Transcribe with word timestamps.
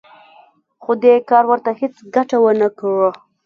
خو 0.81 0.91
دې 1.03 1.13
کار 1.29 1.43
ورته 1.49 1.71
هېڅ 1.79 1.95
ګټه 2.15 2.37
ونه 2.41 2.69
کړه 2.79 3.09